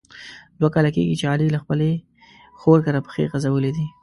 دوه 0.59 0.69
کاله 0.75 0.89
کېږي 0.95 1.15
چې 1.19 1.25
علي 1.31 1.47
له 1.51 1.59
خپلې 1.63 1.89
خور 2.59 2.79
کره 2.85 2.99
پښې 3.07 3.23
غزولي 3.31 3.71
دي. 3.77 3.87